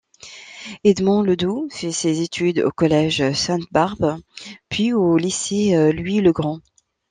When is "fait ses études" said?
1.69-2.61